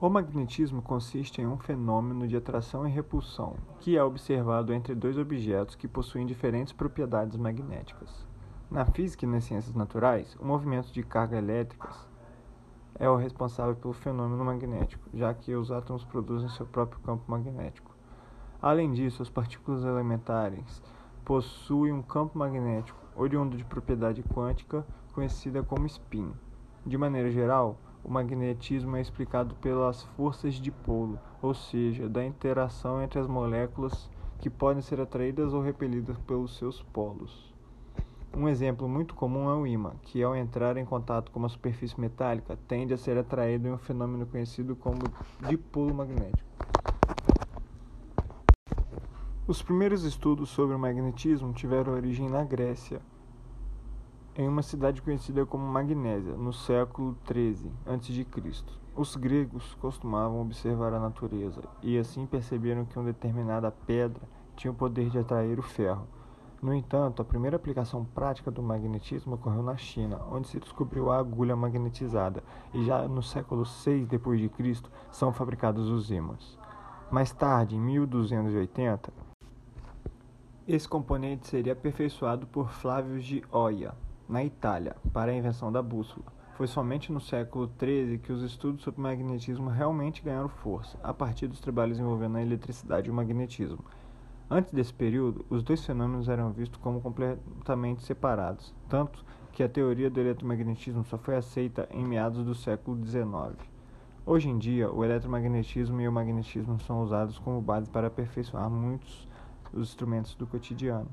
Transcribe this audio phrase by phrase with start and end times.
[0.00, 5.16] O magnetismo consiste em um fenômeno de atração e repulsão que é observado entre dois
[5.16, 8.26] objetos que possuem diferentes propriedades magnéticas.
[8.68, 12.08] Na física e nas ciências naturais, o movimento de cargas elétricas
[12.96, 17.94] é o responsável pelo fenômeno magnético, já que os átomos produzem seu próprio campo magnético.
[18.60, 20.82] Além disso, as partículas elementares
[21.24, 26.32] possuem um campo magnético oriundo de propriedade quântica conhecida como spin.
[26.84, 33.18] De maneira geral, o magnetismo é explicado pelas forças dipolo, ou seja, da interação entre
[33.18, 37.54] as moléculas que podem ser atraídas ou repelidas pelos seus polos.
[38.36, 41.98] Um exemplo muito comum é o ímã, que ao entrar em contato com uma superfície
[41.98, 44.98] metálica tende a ser atraído em um fenômeno conhecido como
[45.48, 46.44] dipolo magnético.
[49.46, 53.00] Os primeiros estudos sobre o magnetismo tiveram origem na Grécia,
[54.36, 58.26] em uma cidade conhecida como Magnésia, no século XIII a.C.
[58.96, 64.22] Os gregos costumavam observar a natureza e assim perceberam que uma determinada pedra
[64.56, 66.06] tinha o poder de atrair o ferro.
[66.60, 71.18] No entanto, a primeira aplicação prática do magnetismo ocorreu na China, onde se descobriu a
[71.18, 72.42] agulha magnetizada,
[72.72, 74.82] e já no século VI d.C.
[75.12, 76.58] são fabricados os ímãs.
[77.10, 79.12] Mais tarde, em 1280,
[80.66, 83.94] esse componente seria aperfeiçoado por Flávio de Oia,
[84.28, 86.26] na Itália, para a invenção da bússola.
[86.56, 91.48] Foi somente no século XIII que os estudos sobre magnetismo realmente ganharam força, a partir
[91.48, 93.84] dos trabalhos envolvendo a eletricidade e o magnetismo.
[94.48, 100.10] Antes desse período, os dois fenômenos eram vistos como completamente separados, tanto que a teoria
[100.10, 103.56] do eletromagnetismo só foi aceita em meados do século XIX.
[104.26, 109.28] Hoje em dia, o eletromagnetismo e o magnetismo são usados como base para aperfeiçoar muitos
[109.72, 111.08] os instrumentos do cotidiano.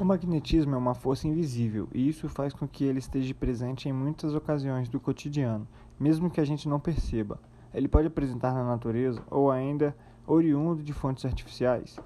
[0.00, 3.92] O magnetismo é uma força invisível e isso faz com que ele esteja presente em
[3.92, 5.66] muitas ocasiões do cotidiano,
[5.98, 7.40] mesmo que a gente não perceba.
[7.74, 11.98] Ele pode apresentar na natureza ou ainda oriundo de fontes artificiais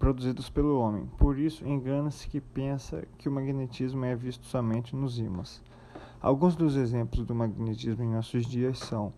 [0.00, 1.08] produzidas pelo homem.
[1.16, 5.62] Por isso, engana-se que pensa que o magnetismo é visto somente nos ímãs.
[6.20, 9.12] Alguns dos exemplos do magnetismo em nossos dias são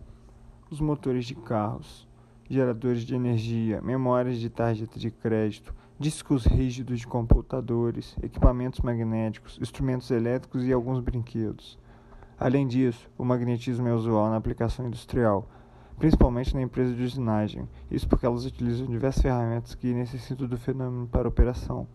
[0.69, 2.07] os motores de carros,
[2.47, 10.11] geradores de energia, memórias de tarjeta de crédito, discos rígidos de computadores, equipamentos magnéticos, instrumentos
[10.11, 11.79] elétricos e alguns brinquedos.
[12.37, 15.49] Além disso, o magnetismo é usual na aplicação industrial,
[15.97, 21.07] principalmente na empresa de usinagem, isso porque elas utilizam diversas ferramentas que necessitam do fenômeno
[21.07, 21.87] para operação.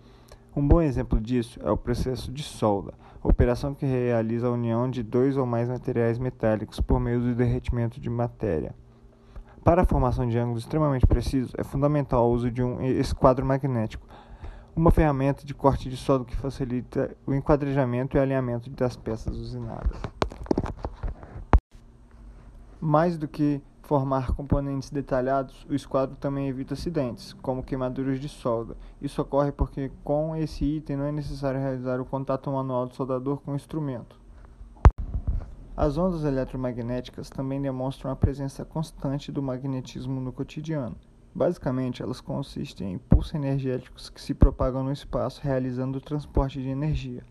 [0.56, 5.03] Um bom exemplo disso é o processo de solda, operação que realiza a união de
[5.03, 8.75] dois ou mais materiais metálicos por meio do derretimento de matéria.
[9.62, 14.06] Para a formação de ângulos extremamente precisos, é fundamental o uso de um esquadro magnético,
[14.75, 20.00] uma ferramenta de corte de solda que facilita o enquadrejamento e alinhamento das peças usinadas.
[22.81, 28.76] Mais do que formar componentes detalhados, o esquadro também evita acidentes, como queimaduras de solda.
[29.03, 33.38] Isso ocorre porque com esse item não é necessário realizar o contato manual do soldador
[33.41, 34.19] com o instrumento.
[35.83, 40.95] As ondas eletromagnéticas também demonstram a presença constante do magnetismo no cotidiano.
[41.35, 46.69] Basicamente, elas consistem em pulsos energéticos que se propagam no espaço, realizando o transporte de
[46.69, 47.25] energia.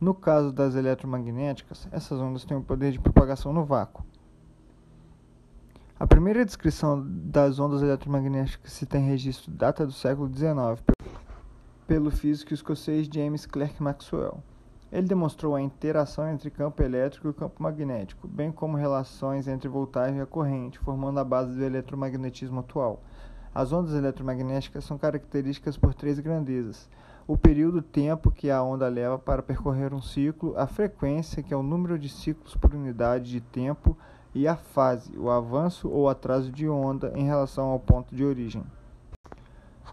[0.00, 4.02] No caso das eletromagnéticas, essas ondas têm o poder de propagação no vácuo.
[6.00, 10.82] A primeira descrição das ondas eletromagnéticas se tem registro data do século XIX
[11.86, 14.42] pelo físico escocês James Clerk Maxwell.
[14.94, 20.20] Ele demonstrou a interação entre campo elétrico e campo magnético, bem como relações entre voltagem
[20.20, 23.02] e corrente, formando a base do eletromagnetismo atual.
[23.52, 26.88] As ondas eletromagnéticas são características por três grandezas:
[27.26, 31.56] o período tempo que a onda leva para percorrer um ciclo, a frequência, que é
[31.56, 33.98] o número de ciclos por unidade de tempo,
[34.32, 38.62] e a fase, o avanço ou atraso de onda em relação ao ponto de origem.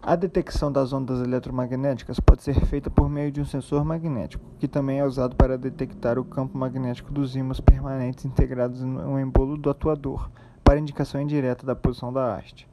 [0.03, 4.67] A detecção das ondas eletromagnéticas pode ser feita por meio de um sensor magnético, que
[4.67, 9.69] também é usado para detectar o campo magnético dos ímãs permanentes integrados no embolo do
[9.69, 10.31] atuador,
[10.63, 12.67] para indicação indireta da posição da haste.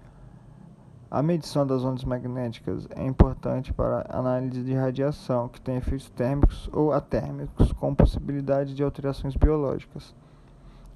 [1.11, 6.71] A medição das ondas magnéticas é importante para análise de radiação, que tem efeitos térmicos
[6.73, 10.15] ou atérmicos, com possibilidade de alterações biológicas.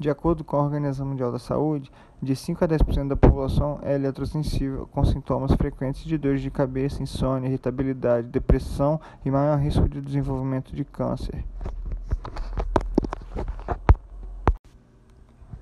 [0.02, 1.88] De acordo com a Organização Mundial da Saúde,
[2.20, 7.00] de 5 a 10% da população é eletrossensível, com sintomas frequentes de dores de cabeça,
[7.00, 11.44] insônia, irritabilidade, depressão e maior risco de desenvolvimento de câncer.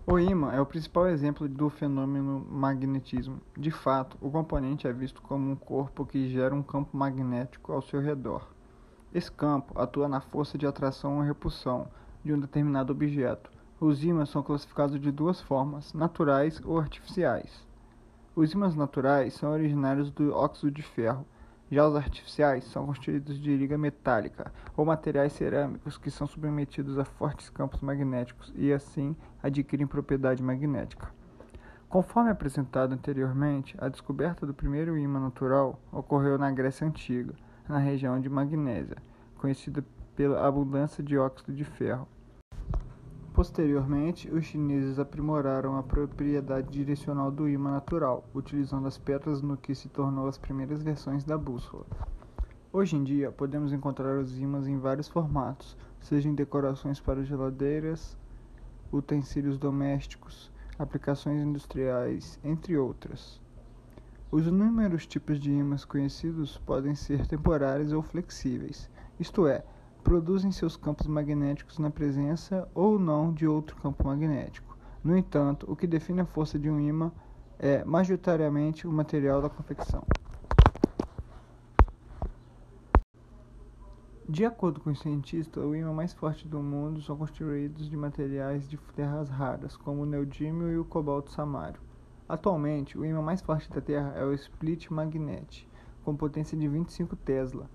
[0.07, 3.43] O ímã é o principal exemplo do fenômeno magnetismo.
[3.55, 7.83] De fato, o componente é visto como um corpo que gera um campo magnético ao
[7.83, 8.49] seu redor.
[9.13, 11.89] Esse campo atua na força de atração ou repulsão
[12.25, 17.67] de um determinado objeto Os ímãs são classificados de duas formas, naturais ou artificiais.
[18.37, 21.25] Os ímãs naturais são originários do óxido de ferro,
[21.71, 27.07] já os artificiais são constituídos de liga metálica ou materiais cerâmicos que são submetidos a
[27.07, 31.09] fortes campos magnéticos e assim adquirem propriedade magnética.
[31.89, 37.33] Conforme apresentado anteriormente, a descoberta do primeiro ímã natural ocorreu na Grécia Antiga,
[37.67, 38.99] na região de Magnésia,
[39.39, 39.83] conhecida
[40.15, 42.07] pela abundância de óxido de ferro.
[43.41, 49.75] Posteriormente, os chineses aprimoraram a propriedade direcional do ímã natural, utilizando as pedras no que
[49.75, 51.87] se tornou as primeiras versões da bússola.
[52.71, 58.15] Hoje em dia, podemos encontrar os ímãs em vários formatos, seja em decorações para geladeiras,
[58.93, 63.41] utensílios domésticos, aplicações industriais, entre outras.
[64.31, 69.65] Os inúmeros tipos de ímãs conhecidos podem ser temporários ou flexíveis, isto é,
[70.01, 74.77] produzem seus campos magnéticos na presença ou não de outro campo magnético.
[75.03, 77.13] No entanto, o que define a força de um ímã
[77.59, 80.03] é majoritariamente o material da confecção.
[84.29, 88.69] De acordo com os cientistas, o ímã mais forte do mundo são construídos de materiais
[88.69, 91.81] de terras raras, como o neodímio e o cobalto samário.
[92.29, 95.69] Atualmente, o ímã mais forte da Terra é o split magnet,
[96.05, 97.69] com potência de 25 Tesla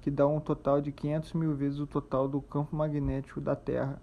[0.00, 4.00] que dá um total de 500 mil vezes o total do campo magnético da Terra.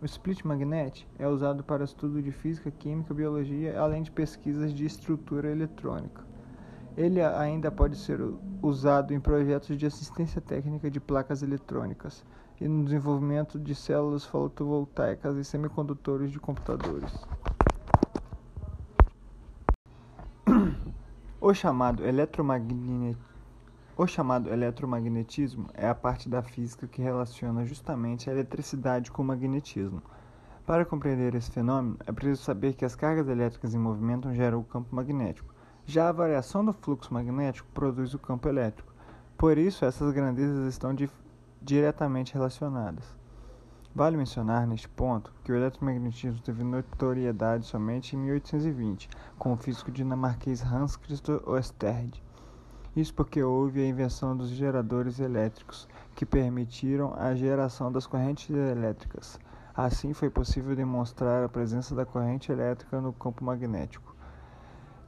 [0.00, 4.84] O split magnet é usado para estudo de física, química, biologia, além de pesquisas de
[4.84, 6.26] estrutura eletrônica.
[6.96, 8.20] Ele ainda pode ser
[8.60, 12.24] usado em projetos de assistência técnica de placas eletrônicas
[12.60, 17.12] e no desenvolvimento de células fotovoltaicas e semicondutores de computadores.
[21.40, 23.37] O chamado eletromagnetismo
[23.98, 29.24] o chamado eletromagnetismo é a parte da física que relaciona justamente a eletricidade com o
[29.24, 30.00] magnetismo.
[30.64, 34.64] Para compreender esse fenômeno, é preciso saber que as cargas elétricas em movimento geram o
[34.64, 35.52] campo magnético.
[35.84, 38.94] Já a variação do fluxo magnético produz o campo elétrico.
[39.36, 41.10] Por isso, essas grandezas estão di
[41.60, 43.16] diretamente relacionadas.
[43.92, 49.90] Vale mencionar neste ponto que o eletromagnetismo teve notoriedade somente em 1820, com o físico
[49.90, 52.27] dinamarquês Hans Christian Ørsted.
[52.98, 55.86] Isso porque houve a invenção dos geradores elétricos,
[56.16, 59.38] que permitiram a geração das correntes elétricas.
[59.72, 64.16] Assim foi possível demonstrar a presença da corrente elétrica no campo magnético.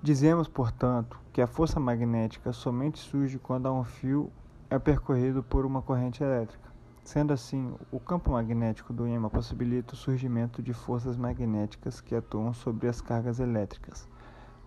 [0.00, 4.31] Dizemos, portanto, que a força magnética somente surge quando um fio
[4.70, 6.70] é percorrido por uma corrente elétrica.
[7.02, 12.52] Sendo assim, o campo magnético do ímã possibilita o surgimento de forças magnéticas que atuam
[12.52, 14.08] sobre as cargas elétricas,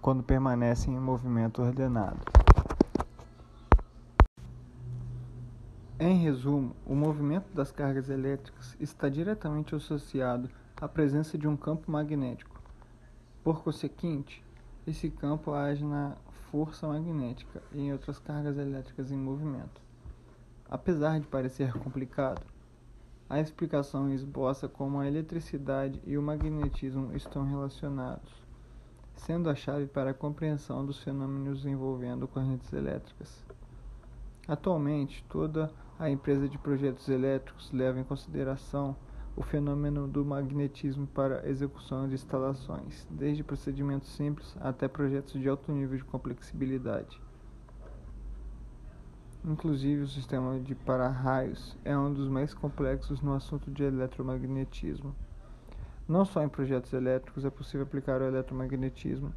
[0.01, 2.42] quando permanecem em movimento ordenado.
[6.05, 11.89] Em resumo, o movimento das cargas elétricas está diretamente associado à presença de um campo
[11.89, 12.61] magnético.
[13.41, 14.43] Por conseguinte,
[14.85, 16.17] esse campo age na
[16.51, 19.81] força magnética e em outras cargas elétricas em movimento.
[20.69, 22.41] Apesar de parecer complicado,
[23.29, 28.45] a explicação esboça como a eletricidade e o magnetismo estão relacionados,
[29.15, 33.41] sendo a chave para a compreensão dos fenômenos envolvendo correntes elétricas.
[34.47, 38.95] Atualmente, toda a empresa de projetos elétricos leva em consideração
[39.35, 45.71] o fenômeno do magnetismo para execução de instalações, desde procedimentos simples até projetos de alto
[45.71, 47.19] nível de complexibilidade.
[49.45, 55.15] Inclusive, o sistema de para-raios é um dos mais complexos no assunto de eletromagnetismo.
[56.07, 59.33] Não só em projetos elétricos é possível aplicar o eletromagnetismo,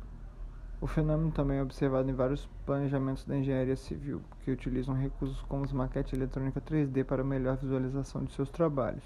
[0.80, 5.64] o fenômeno também é observado em vários planejamentos da engenharia civil, que utilizam recursos como
[5.64, 9.04] as maquete eletrônica 3D para melhor visualização de seus trabalhos.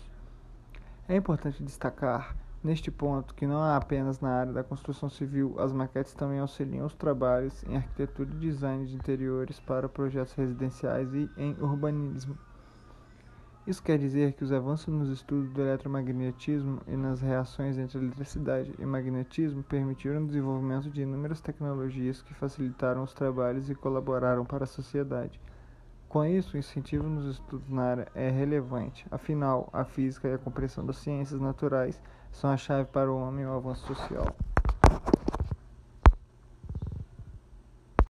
[1.08, 5.72] É importante destacar, neste ponto, que não há apenas na área da construção civil, as
[5.72, 11.30] maquetes também auxiliam os trabalhos em arquitetura e design de interiores para projetos residenciais e
[11.36, 12.36] em urbanismo.
[13.70, 18.74] Isso quer dizer que os avanços nos estudos do eletromagnetismo e nas reações entre eletricidade
[18.76, 24.64] e magnetismo permitiram o desenvolvimento de inúmeras tecnologias que facilitaram os trabalhos e colaboraram para
[24.64, 25.40] a sociedade.
[26.08, 30.38] Com isso, o incentivo nos estudos na área é relevante, afinal, a física e a
[30.38, 34.34] compreensão das ciências naturais são a chave para o homem e o avanço social.